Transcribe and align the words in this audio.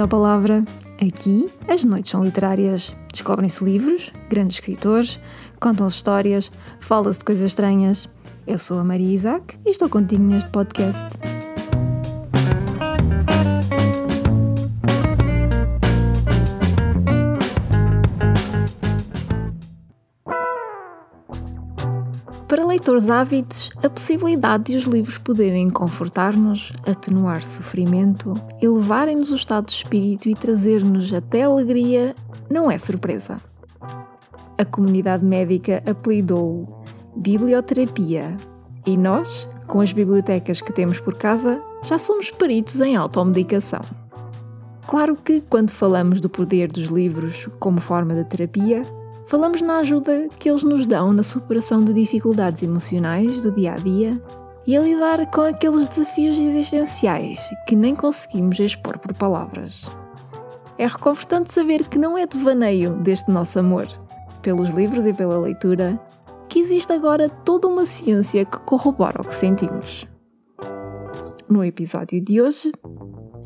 Bem-vindo 0.00 0.04
à 0.04 0.08
Palavra. 0.08 0.64
Aqui, 0.94 1.46
as 1.68 1.84
noites 1.84 2.10
são 2.10 2.24
literárias. 2.24 2.94
Descobrem-se 3.12 3.62
livros, 3.62 4.10
grandes 4.30 4.56
escritores, 4.56 5.20
contam-se 5.60 5.96
histórias, 5.96 6.50
fala-se 6.80 7.18
de 7.18 7.24
coisas 7.26 7.44
estranhas. 7.44 8.08
Eu 8.46 8.58
sou 8.58 8.78
a 8.78 8.84
Maria 8.84 9.12
Isaac 9.12 9.58
e 9.66 9.70
estou 9.70 9.90
contigo 9.90 10.22
neste 10.22 10.48
podcast. 10.50 11.04
Leitores 22.70 23.10
ávidos, 23.10 23.68
a 23.82 23.90
possibilidade 23.90 24.64
de 24.64 24.76
os 24.76 24.84
livros 24.84 25.18
poderem 25.18 25.68
confortar-nos, 25.68 26.72
atenuar 26.86 27.42
sofrimento, 27.42 28.40
elevarem-nos 28.62 29.32
o 29.32 29.36
estado 29.36 29.66
de 29.66 29.72
espírito 29.72 30.28
e 30.28 30.36
trazer-nos 30.36 31.12
até 31.12 31.42
alegria 31.42 32.14
não 32.48 32.70
é 32.70 32.78
surpresa. 32.78 33.40
A 34.56 34.64
comunidade 34.64 35.24
médica 35.24 35.82
apelidou 35.84 36.84
biblioterapia 37.16 38.38
e 38.86 38.96
nós, 38.96 39.48
com 39.66 39.80
as 39.80 39.92
bibliotecas 39.92 40.62
que 40.62 40.72
temos 40.72 41.00
por 41.00 41.14
casa, 41.14 41.60
já 41.82 41.98
somos 41.98 42.30
peritos 42.30 42.80
em 42.80 42.94
automedicação. 42.94 43.84
Claro 44.86 45.16
que, 45.16 45.40
quando 45.40 45.72
falamos 45.72 46.20
do 46.20 46.30
poder 46.30 46.70
dos 46.70 46.86
livros 46.86 47.48
como 47.58 47.80
forma 47.80 48.14
de 48.14 48.24
terapia, 48.24 48.86
Falamos 49.30 49.62
na 49.62 49.78
ajuda 49.78 50.28
que 50.40 50.50
eles 50.50 50.64
nos 50.64 50.84
dão 50.84 51.12
na 51.12 51.22
superação 51.22 51.84
de 51.84 51.92
dificuldades 51.92 52.64
emocionais 52.64 53.40
do 53.40 53.52
dia 53.52 53.74
a 53.74 53.76
dia 53.76 54.20
e 54.66 54.76
a 54.76 54.80
lidar 54.82 55.24
com 55.30 55.42
aqueles 55.42 55.86
desafios 55.86 56.36
existenciais 56.36 57.48
que 57.64 57.76
nem 57.76 57.94
conseguimos 57.94 58.58
expor 58.58 58.98
por 58.98 59.14
palavras. 59.14 59.88
É 60.76 60.84
reconfortante 60.84 61.54
saber 61.54 61.88
que 61.88 61.96
não 61.96 62.18
é 62.18 62.26
devaneio 62.26 62.96
deste 62.96 63.30
nosso 63.30 63.60
amor, 63.60 63.86
pelos 64.42 64.74
livros 64.74 65.06
e 65.06 65.12
pela 65.12 65.38
leitura, 65.38 65.96
que 66.48 66.58
existe 66.58 66.92
agora 66.92 67.28
toda 67.28 67.68
uma 67.68 67.86
ciência 67.86 68.44
que 68.44 68.58
corrobora 68.58 69.22
o 69.22 69.24
que 69.24 69.34
sentimos. 69.36 70.08
No 71.48 71.64
episódio 71.64 72.20
de 72.20 72.42
hoje, 72.42 72.72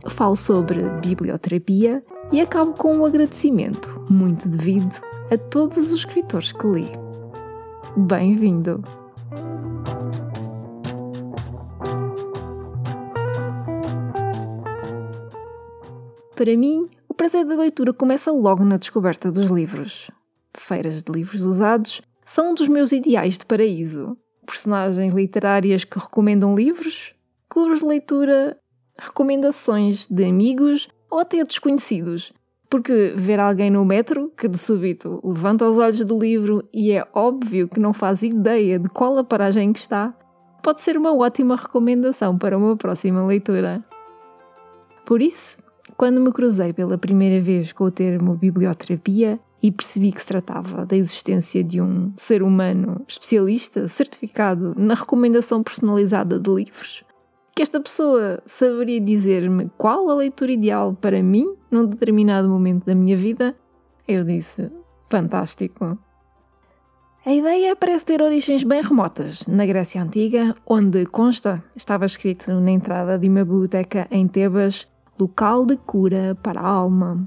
falo 0.08 0.34
sobre 0.34 0.80
biblioterapia 1.02 2.02
e 2.32 2.40
acabo 2.40 2.72
com 2.72 2.96
um 2.96 3.04
agradecimento 3.04 4.02
muito 4.08 4.48
devido 4.48 5.13
a 5.30 5.38
todos 5.38 5.78
os 5.78 5.90
escritores 5.90 6.52
que 6.52 6.66
li. 6.66 6.92
Bem-vindo! 7.96 8.82
Para 16.36 16.56
mim, 16.56 16.88
o 17.08 17.14
prazer 17.14 17.46
da 17.46 17.54
leitura 17.54 17.94
começa 17.94 18.30
logo 18.30 18.64
na 18.64 18.76
descoberta 18.76 19.32
dos 19.32 19.50
livros. 19.50 20.10
Feiras 20.54 21.02
de 21.02 21.10
livros 21.10 21.40
usados 21.40 22.02
são 22.24 22.50
um 22.50 22.54
dos 22.54 22.68
meus 22.68 22.92
ideais 22.92 23.38
de 23.38 23.46
paraíso. 23.46 24.16
Personagens 24.44 25.14
literárias 25.14 25.84
que 25.84 25.98
recomendam 25.98 26.54
livros, 26.54 27.14
clubes 27.48 27.78
de 27.78 27.86
leitura, 27.86 28.58
recomendações 28.98 30.06
de 30.06 30.24
amigos 30.24 30.88
ou 31.10 31.18
até 31.18 31.42
desconhecidos 31.44 32.32
porque 32.74 33.14
ver 33.16 33.38
alguém 33.38 33.70
no 33.70 33.84
metro 33.84 34.32
que 34.36 34.48
de 34.48 34.58
súbito 34.58 35.20
levanta 35.22 35.64
os 35.64 35.78
olhos 35.78 36.04
do 36.04 36.18
livro 36.18 36.68
e 36.74 36.90
é 36.90 37.06
óbvio 37.14 37.68
que 37.68 37.78
não 37.78 37.94
faz 37.94 38.20
ideia 38.20 38.80
de 38.80 38.88
qual 38.88 39.16
a 39.16 39.22
paragem 39.22 39.72
que 39.72 39.78
está, 39.78 40.12
pode 40.60 40.80
ser 40.80 40.96
uma 40.96 41.16
ótima 41.16 41.54
recomendação 41.54 42.36
para 42.36 42.58
uma 42.58 42.76
próxima 42.76 43.24
leitura. 43.24 43.80
Por 45.06 45.22
isso, 45.22 45.58
quando 45.96 46.20
me 46.20 46.32
cruzei 46.32 46.72
pela 46.72 46.98
primeira 46.98 47.40
vez 47.40 47.72
com 47.72 47.84
o 47.84 47.92
termo 47.92 48.34
biblioterapia 48.34 49.38
e 49.62 49.70
percebi 49.70 50.10
que 50.10 50.18
se 50.18 50.26
tratava 50.26 50.84
da 50.84 50.96
existência 50.96 51.62
de 51.62 51.80
um 51.80 52.12
ser 52.16 52.42
humano 52.42 53.04
especialista 53.06 53.86
certificado 53.86 54.74
na 54.76 54.94
recomendação 54.94 55.62
personalizada 55.62 56.40
de 56.40 56.50
livros, 56.50 57.03
que 57.54 57.62
esta 57.62 57.80
pessoa 57.80 58.42
saberia 58.44 59.00
dizer-me 59.00 59.70
qual 59.78 60.10
a 60.10 60.14
leitura 60.14 60.50
ideal 60.50 60.92
para 60.92 61.22
mim 61.22 61.54
num 61.70 61.86
determinado 61.86 62.48
momento 62.48 62.84
da 62.84 62.94
minha 62.94 63.16
vida, 63.16 63.54
eu 64.08 64.24
disse: 64.24 64.70
fantástico. 65.08 65.96
A 67.24 67.32
ideia 67.32 67.74
parece 67.74 68.04
ter 68.04 68.20
origens 68.20 68.64
bem 68.64 68.82
remotas, 68.82 69.46
na 69.46 69.64
Grécia 69.64 70.02
Antiga, 70.02 70.54
onde 70.66 71.06
consta, 71.06 71.64
estava 71.74 72.04
escrito 72.04 72.52
na 72.60 72.70
entrada 72.70 73.18
de 73.18 73.28
uma 73.28 73.44
biblioteca 73.44 74.06
em 74.10 74.28
Tebas, 74.28 74.86
local 75.18 75.64
de 75.64 75.76
cura 75.76 76.36
para 76.42 76.60
a 76.60 76.66
alma. 76.66 77.26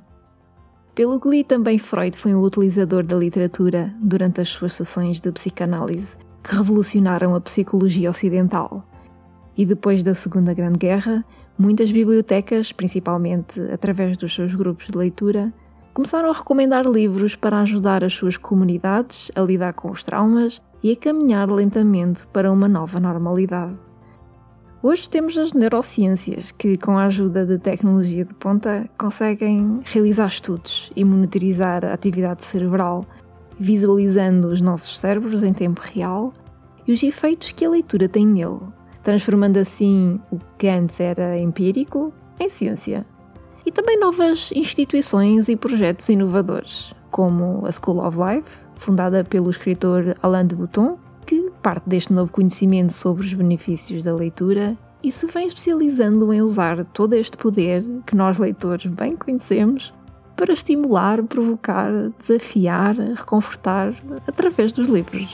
Pelo 0.94 1.20
que 1.20 1.30
li, 1.30 1.44
também 1.44 1.80
Freud 1.80 2.16
foi 2.16 2.36
um 2.36 2.44
utilizador 2.44 3.04
da 3.04 3.16
literatura 3.16 3.92
durante 4.00 4.42
as 4.42 4.50
suas 4.50 4.74
sessões 4.74 5.20
de 5.20 5.32
psicanálise, 5.32 6.16
que 6.44 6.56
revolucionaram 6.56 7.34
a 7.34 7.42
psicologia 7.42 8.10
ocidental 8.10 8.88
e 9.58 9.66
depois 9.66 10.04
da 10.04 10.14
Segunda 10.14 10.54
Grande 10.54 10.78
Guerra, 10.78 11.26
muitas 11.58 11.92
bibliotecas, 11.92 12.72
principalmente 12.72 13.60
através 13.72 14.16
dos 14.16 14.34
seus 14.34 14.54
grupos 14.54 14.88
de 14.88 14.98
leitura, 14.98 15.52
começaram 15.94 16.30
a 16.30 16.34
recomendar 16.34 16.86
livros 16.86 17.36
para 17.36 17.62
ajudar 17.62 18.04
as 18.04 18.14
suas 18.14 18.38
comunidades 18.38 19.32
a 19.36 19.42
lidar 19.42 19.74
com 19.74 19.90
os 19.90 20.04
traumas 20.04 20.62
e 20.84 20.92
a 20.92 20.96
caminhar 20.96 21.50
lentamente 21.50 22.28
para 22.28 22.52
uma 22.52 22.68
nova 22.68 23.00
normalidade. 23.00 23.76
Hoje 24.84 25.10
temos 25.10 25.36
as 25.40 25.54
neurociências 25.54 26.52
que, 26.52 26.78
com 26.78 26.96
a 27.00 27.06
ajuda 27.06 27.44
de 27.44 27.58
tecnologia 27.58 28.24
de 28.24 28.36
ponta, 28.36 28.88
conseguem 28.96 29.80
realizar 29.84 30.28
estudos 30.28 30.92
e 30.96 31.04
monitorizar 31.04 31.84
a 31.84 31.94
atividade 31.94 32.46
cerebral, 32.46 33.04
visualizando 33.60 34.50
os 34.50 34.62
nossos 34.62 35.00
cérebros 35.00 35.42
em 35.42 35.52
tempo 35.52 35.82
real 35.84 36.32
e 36.88 36.94
os 36.94 37.02
efeitos 37.02 37.52
que 37.52 37.66
a 37.66 37.70
leitura 37.72 38.08
tem 38.08 38.26
nele, 38.26 38.60
transformando 39.08 39.56
assim 39.56 40.20
o 40.30 40.38
que 40.58 40.68
antes 40.68 41.00
era 41.00 41.40
empírico 41.40 42.12
em 42.38 42.50
ciência. 42.50 43.06
E 43.66 43.72
também 43.72 43.98
novas 43.98 44.52
instituições 44.52 45.48
e 45.48 45.56
projetos 45.56 46.10
inovadores, 46.10 46.94
como 47.10 47.66
a 47.66 47.72
School 47.72 48.06
of 48.06 48.18
Life, 48.18 48.58
fundada 48.76 49.24
pelo 49.24 49.50
escritor 49.50 50.14
Alain 50.22 50.46
de 50.46 50.56
Botton, 50.56 51.00
que 51.26 51.50
parte 51.64 51.88
deste 51.88 52.12
novo 52.12 52.34
conhecimento 52.34 52.92
sobre 52.92 53.26
os 53.26 53.34
benefícios 53.34 54.04
da 54.04 54.14
leitura 54.14 54.78
e 55.02 55.10
se 55.10 55.26
vem 55.28 55.48
especializando 55.48 56.34
em 56.34 56.42
usar 56.42 56.84
todo 56.84 57.14
este 57.14 57.38
poder 57.38 57.86
que 58.06 58.14
nós 58.14 58.38
leitores 58.38 58.92
bem 58.92 59.16
conhecemos 59.16 59.94
para 60.36 60.52
estimular, 60.52 61.24
provocar, 61.24 62.10
desafiar, 62.20 62.94
reconfortar 63.16 63.96
através 64.28 64.74
dos 64.74 64.90
livros. 64.90 65.34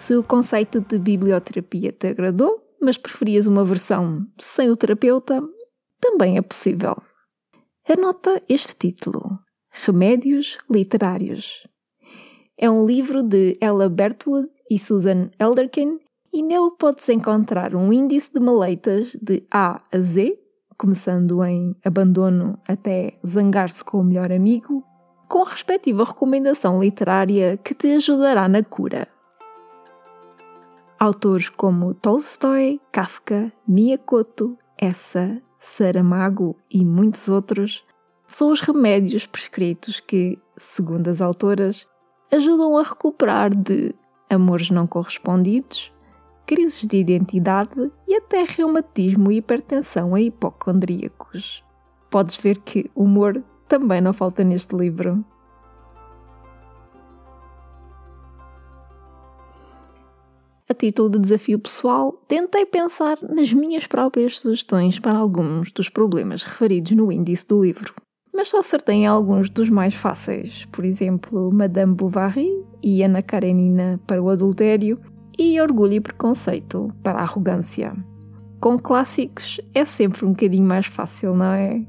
Se 0.00 0.16
o 0.16 0.24
conceito 0.24 0.80
de 0.80 0.98
biblioterapia 0.98 1.92
te 1.92 2.06
agradou, 2.06 2.58
mas 2.80 2.96
preferias 2.96 3.46
uma 3.46 3.66
versão 3.66 4.26
sem 4.38 4.70
o 4.70 4.74
terapeuta, 4.74 5.42
também 6.00 6.38
é 6.38 6.40
possível. 6.40 6.96
Anota 7.86 8.40
este 8.48 8.74
título: 8.74 9.38
Remédios 9.70 10.56
Literários. 10.70 11.68
É 12.56 12.70
um 12.70 12.86
livro 12.86 13.22
de 13.22 13.58
Ella 13.60 13.90
Bertwood 13.90 14.48
e 14.70 14.78
Susan 14.78 15.28
Elderkin 15.38 15.98
e 16.32 16.42
nele 16.42 16.70
pode-se 16.78 17.12
encontrar 17.12 17.74
um 17.74 17.92
índice 17.92 18.32
de 18.32 18.40
maleitas 18.40 19.14
de 19.20 19.46
A 19.52 19.82
a 19.92 19.98
Z, 19.98 20.34
começando 20.78 21.44
em 21.44 21.76
abandono 21.84 22.58
até 22.66 23.18
zangar-se 23.24 23.84
com 23.84 24.00
o 24.00 24.04
melhor 24.04 24.32
amigo, 24.32 24.82
com 25.28 25.42
a 25.42 25.50
respectiva 25.50 26.04
recomendação 26.04 26.82
literária 26.82 27.58
que 27.58 27.74
te 27.74 27.88
ajudará 27.88 28.48
na 28.48 28.64
cura. 28.64 29.06
Autores 31.02 31.48
como 31.48 31.94
Tolstói, 31.94 32.78
Kafka, 32.92 33.50
Miyakoto, 33.66 34.58
Essa, 34.76 35.40
Saramago 35.58 36.54
e 36.70 36.84
muitos 36.84 37.26
outros 37.26 37.82
são 38.26 38.52
os 38.52 38.60
remédios 38.60 39.26
prescritos 39.26 39.98
que, 39.98 40.38
segundo 40.58 41.08
as 41.08 41.22
autoras, 41.22 41.88
ajudam 42.30 42.76
a 42.76 42.82
recuperar 42.82 43.48
de 43.48 43.94
amores 44.28 44.70
não 44.70 44.86
correspondidos, 44.86 45.90
crises 46.44 46.84
de 46.84 46.98
identidade 46.98 47.90
e 48.06 48.14
até 48.14 48.44
reumatismo 48.44 49.32
e 49.32 49.38
hipertensão 49.38 50.14
a 50.14 50.20
hipocondríacos. 50.20 51.64
Podes 52.10 52.36
ver 52.36 52.58
que 52.58 52.90
humor 52.94 53.42
também 53.66 54.02
não 54.02 54.12
falta 54.12 54.44
neste 54.44 54.76
livro. 54.76 55.24
A 60.70 60.72
título 60.72 61.10
de 61.10 61.18
desafio 61.18 61.58
pessoal, 61.58 62.12
tentei 62.28 62.64
pensar 62.64 63.18
nas 63.28 63.52
minhas 63.52 63.88
próprias 63.88 64.38
sugestões 64.38 65.00
para 65.00 65.18
alguns 65.18 65.72
dos 65.72 65.88
problemas 65.88 66.44
referidos 66.44 66.92
no 66.92 67.10
índice 67.10 67.44
do 67.44 67.64
livro. 67.64 67.92
Mas 68.32 68.50
só 68.50 68.60
acertei 68.60 68.98
em 68.98 69.06
alguns 69.08 69.50
dos 69.50 69.68
mais 69.68 69.94
fáceis, 69.94 70.66
por 70.66 70.84
exemplo, 70.84 71.50
Madame 71.52 71.92
Bovary 71.92 72.64
e 72.80 73.02
Ana 73.02 73.20
Karenina 73.20 74.00
para 74.06 74.22
o 74.22 74.30
adultério 74.30 75.00
e 75.36 75.60
Orgulho 75.60 75.94
e 75.94 76.00
Preconceito 76.00 76.94
para 77.02 77.18
a 77.18 77.22
arrogância. 77.22 77.92
com 78.60 78.78
clássicos 78.78 79.60
é 79.74 79.84
sempre 79.84 80.24
um 80.24 80.28
bocadinho 80.28 80.68
mais 80.68 80.86
fácil, 80.86 81.34
não 81.34 81.52
é? 81.52 81.84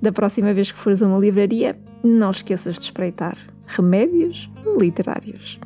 Da 0.00 0.10
próxima 0.10 0.54
vez 0.54 0.72
que 0.72 0.78
fores 0.78 1.02
a 1.02 1.06
uma 1.06 1.18
livraria, 1.18 1.78
não 2.02 2.30
esqueças 2.30 2.76
de 2.76 2.86
espreitar 2.86 3.36
remédios 3.66 4.50
literários. 4.80 5.60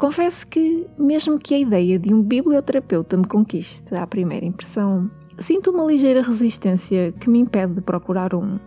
Confesso 0.00 0.46
que, 0.46 0.86
mesmo 0.96 1.38
que 1.38 1.52
a 1.52 1.58
ideia 1.58 1.98
de 1.98 2.14
um 2.14 2.22
biblioterapeuta 2.22 3.18
me 3.18 3.26
conquiste 3.26 3.94
à 3.94 4.06
primeira 4.06 4.46
impressão, 4.46 5.10
sinto 5.38 5.70
uma 5.72 5.84
ligeira 5.84 6.22
resistência 6.22 7.12
que 7.12 7.28
me 7.28 7.38
impede 7.38 7.74
de 7.74 7.80
procurar 7.82 8.34
um. 8.34 8.58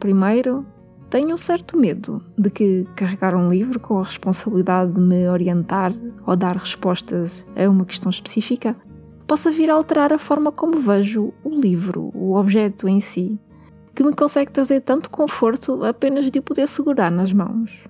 Primeiro, 0.00 0.64
tenho 1.10 1.34
um 1.34 1.36
certo 1.36 1.76
medo 1.76 2.24
de 2.38 2.48
que 2.48 2.88
carregar 2.96 3.34
um 3.34 3.50
livro 3.50 3.78
com 3.78 3.98
a 3.98 4.04
responsabilidade 4.04 4.92
de 4.92 5.00
me 5.00 5.28
orientar 5.28 5.92
ou 6.26 6.34
dar 6.34 6.56
respostas 6.56 7.44
a 7.54 7.68
uma 7.68 7.84
questão 7.84 8.08
específica 8.08 8.74
possa 9.26 9.50
vir 9.50 9.68
a 9.68 9.74
alterar 9.74 10.14
a 10.14 10.18
forma 10.18 10.50
como 10.50 10.80
vejo 10.80 11.30
o 11.44 11.50
livro, 11.50 12.10
o 12.14 12.36
objeto 12.36 12.88
em 12.88 13.00
si, 13.00 13.38
que 13.94 14.02
me 14.02 14.14
consegue 14.14 14.50
trazer 14.50 14.80
tanto 14.80 15.10
conforto 15.10 15.84
apenas 15.84 16.30
de 16.30 16.38
o 16.38 16.42
poder 16.42 16.66
segurar 16.66 17.10
nas 17.10 17.34
mãos. 17.34 17.84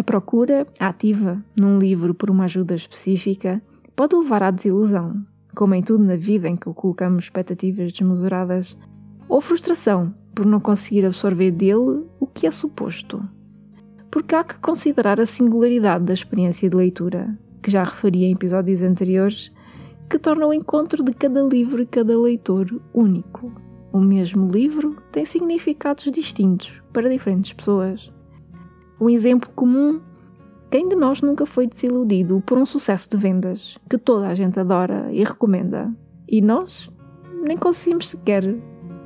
A 0.00 0.02
procura 0.02 0.66
ativa 0.78 1.44
num 1.54 1.78
livro 1.78 2.14
por 2.14 2.30
uma 2.30 2.44
ajuda 2.44 2.74
específica 2.74 3.62
pode 3.94 4.16
levar 4.16 4.42
à 4.42 4.50
desilusão, 4.50 5.22
como 5.54 5.74
em 5.74 5.82
tudo 5.82 6.02
na 6.02 6.16
vida 6.16 6.48
em 6.48 6.56
que 6.56 6.72
colocamos 6.72 7.24
expectativas 7.24 7.92
desmesuradas, 7.92 8.78
ou 9.28 9.42
frustração 9.42 10.14
por 10.34 10.46
não 10.46 10.58
conseguir 10.58 11.04
absorver 11.04 11.50
dele 11.50 12.06
o 12.18 12.26
que 12.26 12.46
é 12.46 12.50
suposto. 12.50 13.22
Porque 14.10 14.34
há 14.34 14.42
que 14.42 14.58
considerar 14.60 15.20
a 15.20 15.26
singularidade 15.26 16.06
da 16.06 16.14
experiência 16.14 16.70
de 16.70 16.76
leitura, 16.78 17.38
que 17.60 17.70
já 17.70 17.84
referi 17.84 18.24
em 18.24 18.32
episódios 18.32 18.80
anteriores, 18.80 19.52
que 20.08 20.18
torna 20.18 20.46
o 20.46 20.54
encontro 20.54 21.04
de 21.04 21.12
cada 21.12 21.42
livro 21.42 21.82
e 21.82 21.86
cada 21.86 22.18
leitor 22.18 22.74
único. 22.94 23.52
O 23.92 24.00
mesmo 24.00 24.48
livro 24.48 24.96
tem 25.12 25.26
significados 25.26 26.10
distintos 26.10 26.82
para 26.90 27.10
diferentes 27.10 27.52
pessoas. 27.52 28.10
Um 29.00 29.08
exemplo 29.08 29.48
comum: 29.54 29.98
quem 30.70 30.86
de 30.86 30.94
nós 30.94 31.22
nunca 31.22 31.46
foi 31.46 31.66
desiludido 31.66 32.42
por 32.44 32.58
um 32.58 32.66
sucesso 32.66 33.08
de 33.08 33.16
vendas 33.16 33.78
que 33.88 33.96
toda 33.96 34.28
a 34.28 34.34
gente 34.34 34.60
adora 34.60 35.08
e 35.10 35.24
recomenda 35.24 35.90
e 36.28 36.42
nós 36.42 36.90
nem 37.46 37.56
conseguimos 37.56 38.10
sequer 38.10 38.44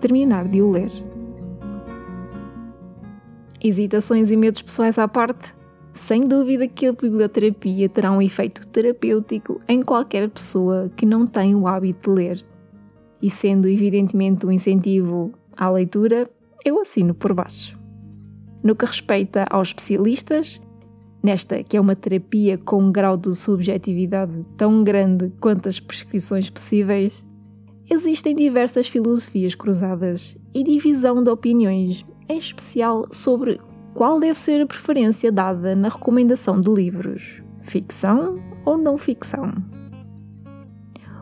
terminar 0.01 0.49
de 0.49 0.61
o 0.61 0.71
ler? 0.73 0.91
Hesitações 3.63 4.33
e 4.33 4.37
medos 4.37 4.63
pessoais 4.63 4.99
à 4.99 5.07
parte, 5.07 5.55
sem 5.93 6.25
dúvida 6.25 6.67
que 6.67 6.87
a 6.87 6.93
biblioterapia 6.93 7.89
terá 7.89 8.11
um 8.11 8.21
efeito 8.21 8.67
terapêutico 8.67 9.61
em 9.69 9.81
qualquer 9.81 10.29
pessoa 10.29 10.91
que 10.97 11.07
não 11.07 11.25
tem 11.25 11.55
o 11.55 11.69
hábito 11.69 12.11
de 12.11 12.17
ler. 12.17 12.45
E 13.23 13.31
sendo 13.31 13.69
evidentemente 13.69 14.45
um 14.45 14.51
incentivo 14.51 15.33
à 15.57 15.71
leitura, 15.71 16.29
eu 16.65 16.81
assino 16.81 17.15
por 17.15 17.33
baixo. 17.33 17.84
No 18.65 18.75
que 18.75 18.87
respeita 18.87 19.45
aos 19.51 19.69
especialistas, 19.69 20.59
nesta 21.23 21.63
que 21.63 21.77
é 21.77 21.81
uma 21.81 21.95
terapia 21.95 22.57
com 22.57 22.83
um 22.83 22.91
grau 22.91 23.15
de 23.15 23.37
subjetividade 23.37 24.43
tão 24.57 24.83
grande 24.83 25.31
quanto 25.39 25.69
as 25.69 25.79
prescrições 25.79 26.49
possíveis, 26.49 27.27
existem 27.91 28.35
diversas 28.35 28.89
filosofias 28.89 29.55
cruzadas 29.55 30.39
e 30.55 30.65
divisão 30.65 31.23
de 31.23 31.29
opiniões, 31.29 32.07
em 32.27 32.39
especial 32.39 33.07
sobre 33.13 33.61
qual 33.93 34.19
deve 34.19 34.39
ser 34.39 34.63
a 34.63 34.67
preferência 34.67 35.31
dada 35.31 35.77
na 35.77 35.91
recomendação 35.91 36.59
de 36.59 36.71
livros, 36.71 37.43
ficção 37.61 38.43
ou 38.65 38.79
não 38.79 38.97
ficção. 38.97 39.53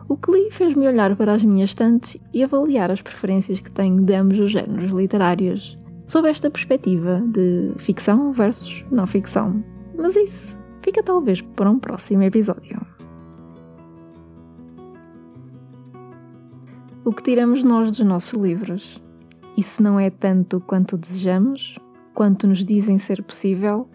O 0.07 0.15
que 0.15 0.31
li 0.31 0.49
fez-me 0.49 0.87
olhar 0.87 1.13
para 1.17 1.33
as 1.33 1.43
minhas 1.43 1.71
estantes 1.71 2.15
e 2.33 2.41
avaliar 2.41 2.89
as 2.89 3.01
preferências 3.01 3.59
que 3.59 3.69
tenho 3.69 4.01
de 4.01 4.13
ambos 4.15 4.39
os 4.39 4.49
géneros 4.49 4.93
literários 4.93 5.77
sob 6.07 6.29
esta 6.29 6.49
perspectiva 6.49 7.21
de 7.25 7.73
ficção 7.77 8.31
versus 8.31 8.85
não 8.91 9.07
ficção. 9.07 9.63
Mas 9.95 10.15
isso 10.15 10.57
fica 10.81 11.01
talvez 11.01 11.41
para 11.41 11.69
um 11.69 11.79
próximo 11.79 12.23
episódio. 12.23 12.79
O 17.05 17.11
que 17.11 17.23
tiramos 17.23 17.63
nós 17.63 17.91
dos 17.91 18.05
nossos 18.05 18.33
livros? 18.33 19.01
Se 19.59 19.83
não 19.83 19.99
é 19.99 20.09
tanto 20.09 20.59
quanto 20.59 20.97
desejamos, 20.97 21.77
quanto 22.13 22.47
nos 22.47 22.65
dizem 22.65 22.97
ser 22.97 23.21
possível, 23.23 23.87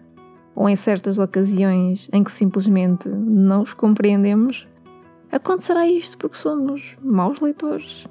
ou 0.55 0.69
em 0.69 0.75
certas 0.75 1.19
ocasiões 1.19 2.09
em 2.11 2.23
que 2.23 2.31
simplesmente 2.31 3.09
não 3.09 3.61
os 3.61 3.73
compreendemos, 3.73 4.67
acontecerá 5.31 5.87
isto 5.87 6.17
porque 6.17 6.37
somos 6.37 6.97
maus 7.01 7.39
leitores 7.39 8.07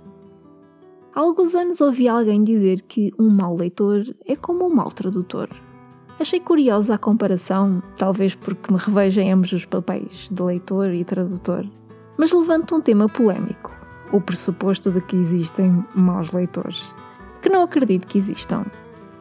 Há 1.18 1.20
alguns 1.20 1.52
anos 1.52 1.80
ouvi 1.80 2.06
alguém 2.06 2.44
dizer 2.44 2.80
que 2.82 3.12
um 3.18 3.28
mau 3.28 3.56
leitor 3.56 4.04
é 4.24 4.36
como 4.36 4.64
um 4.64 4.72
mau 4.72 4.88
tradutor. 4.88 5.48
Achei 6.16 6.38
curiosa 6.38 6.94
a 6.94 6.98
comparação, 6.98 7.82
talvez 7.96 8.36
porque 8.36 8.72
me 8.72 8.78
revejo 8.78 9.20
em 9.20 9.32
ambos 9.32 9.50
os 9.50 9.64
papéis, 9.64 10.28
de 10.30 10.40
leitor 10.40 10.94
e 10.94 11.04
tradutor, 11.04 11.66
mas 12.16 12.32
levanto 12.32 12.76
um 12.76 12.80
tema 12.80 13.08
polémico: 13.08 13.72
o 14.12 14.20
pressuposto 14.20 14.92
de 14.92 15.00
que 15.00 15.16
existem 15.16 15.84
maus 15.92 16.30
leitores. 16.30 16.94
Que 17.42 17.48
não 17.48 17.62
acredito 17.62 18.06
que 18.06 18.16
existam. 18.16 18.64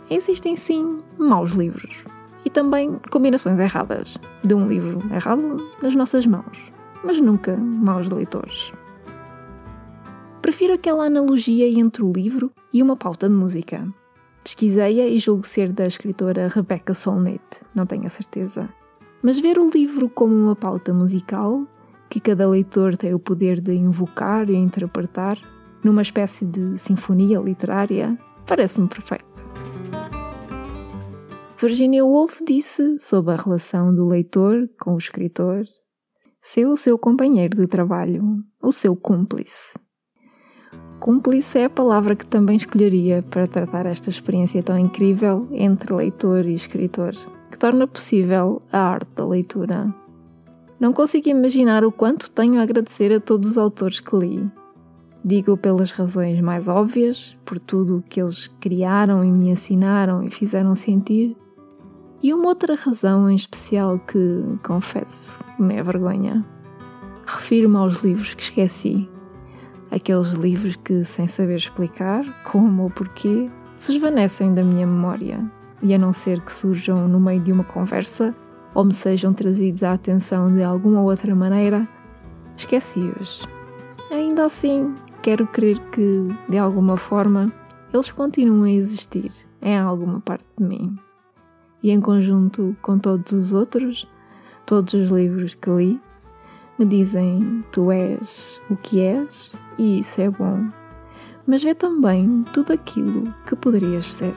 Existem 0.07 0.55
sim 0.55 0.99
maus 1.17 1.53
livros 1.53 2.03
e 2.45 2.49
também 2.51 2.99
combinações 3.09 3.59
erradas 3.59 4.19
de 4.43 4.53
um 4.53 4.67
livro 4.67 5.01
errado 5.11 5.57
nas 5.81 5.95
nossas 5.95 6.27
mãos, 6.27 6.71
mas 7.03 7.19
nunca 7.19 7.57
maus 7.57 8.07
leitores. 8.07 8.71
Prefiro 10.47 10.75
aquela 10.75 11.03
analogia 11.03 11.67
entre 11.67 12.01
o 12.01 12.09
livro 12.09 12.53
e 12.73 12.81
uma 12.81 12.95
pauta 12.95 13.27
de 13.27 13.35
música. 13.35 13.85
Pesquisei-a 14.41 15.05
e 15.05 15.19
julgo 15.19 15.45
ser 15.45 15.73
da 15.73 15.85
escritora 15.85 16.47
Rebecca 16.47 16.93
Solnit, 16.93 17.43
não 17.75 17.85
tenho 17.85 18.05
a 18.05 18.09
certeza. 18.09 18.69
Mas 19.21 19.39
ver 19.39 19.59
o 19.59 19.69
livro 19.69 20.07
como 20.07 20.33
uma 20.33 20.55
pauta 20.55 20.93
musical, 20.93 21.67
que 22.09 22.21
cada 22.21 22.47
leitor 22.47 22.95
tem 22.95 23.13
o 23.13 23.19
poder 23.19 23.59
de 23.59 23.73
invocar 23.73 24.49
e 24.49 24.55
interpretar, 24.55 25.37
numa 25.83 26.01
espécie 26.01 26.45
de 26.45 26.77
sinfonia 26.77 27.41
literária, 27.41 28.17
parece-me 28.45 28.87
perfeito. 28.87 29.45
Virginia 31.59 32.05
Woolf 32.05 32.39
disse 32.47 32.97
sobre 32.99 33.33
a 33.33 33.35
relação 33.35 33.93
do 33.93 34.07
leitor 34.07 34.69
com 34.79 34.93
o 34.93 34.97
escritor: 34.97 35.65
ser 36.41 36.67
o 36.67 36.77
seu 36.77 36.97
companheiro 36.97 37.57
de 37.57 37.67
trabalho, 37.67 38.41
o 38.63 38.71
seu 38.71 38.95
cúmplice. 38.95 39.73
Cúmplice 40.99 41.59
é 41.59 41.65
a 41.65 41.69
palavra 41.69 42.15
que 42.15 42.25
também 42.25 42.55
escolheria 42.55 43.23
para 43.29 43.45
tratar 43.45 43.85
esta 43.85 44.09
experiência 44.09 44.63
tão 44.63 44.77
incrível 44.77 45.47
entre 45.51 45.93
leitor 45.93 46.45
e 46.45 46.53
escritor, 46.53 47.13
que 47.51 47.57
torna 47.57 47.87
possível 47.87 48.59
a 48.71 48.79
arte 48.79 49.09
da 49.15 49.25
leitura. 49.25 49.93
Não 50.79 50.91
consigo 50.91 51.29
imaginar 51.29 51.85
o 51.85 51.91
quanto 51.91 52.31
tenho 52.31 52.59
a 52.59 52.63
agradecer 52.63 53.13
a 53.13 53.19
todos 53.19 53.51
os 53.51 53.57
autores 53.57 53.99
que 53.99 54.15
li. 54.15 54.51
Digo 55.23 55.55
pelas 55.55 55.91
razões 55.91 56.41
mais 56.41 56.67
óbvias, 56.67 57.37
por 57.45 57.59
tudo 57.59 57.97
o 57.97 58.01
que 58.01 58.19
eles 58.19 58.47
criaram 58.59 59.23
e 59.23 59.31
me 59.31 59.49
ensinaram 59.49 60.23
e 60.23 60.31
fizeram 60.31 60.73
sentir, 60.73 61.37
e 62.23 62.33
uma 62.33 62.47
outra 62.47 62.73
razão 62.73 63.29
em 63.29 63.35
especial 63.35 63.99
que, 63.99 64.43
confesso, 64.63 65.39
me 65.59 65.75
é 65.75 65.83
vergonha. 65.83 66.43
Refiro-me 67.27 67.77
aos 67.77 68.03
livros 68.03 68.33
que 68.33 68.41
esqueci, 68.41 69.07
aqueles 69.91 70.29
livros 70.29 70.75
que, 70.75 71.03
sem 71.03 71.27
saber 71.27 71.55
explicar 71.55 72.23
como 72.43 72.83
ou 72.83 72.89
porquê, 72.89 73.49
se 73.75 73.93
esvanecem 73.93 74.53
da 74.53 74.63
minha 74.63 74.87
memória, 74.87 75.49
e 75.81 75.93
a 75.93 75.97
não 75.97 76.11
ser 76.11 76.41
que 76.41 76.51
surjam 76.51 77.07
no 77.07 77.19
meio 77.19 77.39
de 77.39 77.51
uma 77.51 77.63
conversa 77.63 78.31
ou 78.73 78.83
me 78.83 78.93
sejam 78.93 79.33
trazidos 79.33 79.83
à 79.83 79.93
atenção 79.93 80.53
de 80.53 80.63
alguma 80.63 81.01
outra 81.01 81.33
maneira, 81.35 81.87
esqueci-os. 82.55 83.47
Ainda 84.11 84.45
assim, 84.45 84.95
quero 85.21 85.45
crer 85.47 85.79
que, 85.89 86.27
de 86.49 86.57
alguma 86.57 86.97
forma, 86.97 87.51
eles 87.93 88.11
continuam 88.11 88.63
a 88.63 88.71
existir 88.71 89.31
em 89.61 89.77
alguma 89.77 90.19
parte 90.19 90.45
de 90.57 90.63
mim. 90.63 90.97
E 91.81 91.91
em 91.91 92.01
conjunto 92.01 92.75
com 92.81 92.97
todos 92.97 93.31
os 93.31 93.53
outros, 93.53 94.07
todos 94.65 94.93
os 94.93 95.09
livros 95.09 95.55
que 95.55 95.69
li, 95.69 96.01
me 96.77 96.85
dizem: 96.85 97.63
Tu 97.71 97.91
és 97.91 98.59
o 98.69 98.75
que 98.75 99.01
és 99.01 99.53
e 99.77 99.99
isso 99.99 100.21
é 100.21 100.29
bom, 100.29 100.67
mas 101.45 101.63
vê 101.63 101.73
também 101.73 102.43
tudo 102.53 102.73
aquilo 102.73 103.33
que 103.45 103.55
poderias 103.55 104.11
ser. 104.11 104.35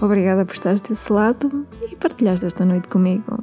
Obrigada 0.00 0.44
por 0.44 0.54
estares 0.54 0.80
desse 0.80 1.12
lado 1.12 1.64
e 1.80 1.94
partilhaste 1.94 2.46
esta 2.46 2.64
noite 2.64 2.88
comigo. 2.88 3.38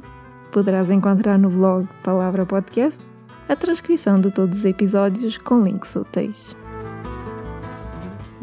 Poderás 0.52 0.90
encontrar 0.90 1.38
no 1.38 1.48
blog 1.48 1.88
Palavra 2.02 2.44
Podcast 2.44 3.02
a 3.48 3.56
transcrição 3.56 4.16
de 4.16 4.30
todos 4.30 4.58
os 4.58 4.64
episódios 4.64 5.38
com 5.38 5.62
links 5.62 5.96
úteis. 5.96 6.54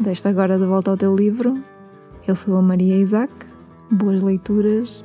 Deste 0.00 0.26
agora 0.26 0.58
de 0.58 0.64
volta 0.64 0.90
ao 0.90 0.96
teu 0.96 1.14
livro. 1.14 1.62
Eu 2.26 2.34
sou 2.34 2.56
a 2.56 2.62
Maria 2.62 2.96
Isaac, 2.96 3.32
boas 3.90 4.20
leituras, 4.20 5.04